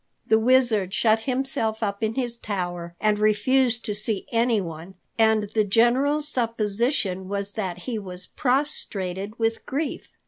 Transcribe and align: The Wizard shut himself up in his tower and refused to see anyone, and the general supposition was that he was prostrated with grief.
The 0.25 0.39
Wizard 0.39 0.95
shut 0.95 1.19
himself 1.29 1.83
up 1.83 2.01
in 2.01 2.15
his 2.15 2.39
tower 2.39 2.95
and 2.99 3.19
refused 3.19 3.85
to 3.85 3.93
see 3.93 4.25
anyone, 4.31 4.95
and 5.19 5.43
the 5.53 5.63
general 5.63 6.23
supposition 6.23 7.27
was 7.27 7.53
that 7.53 7.83
he 7.85 7.99
was 7.99 8.25
prostrated 8.25 9.37
with 9.37 9.63
grief. 9.67 10.09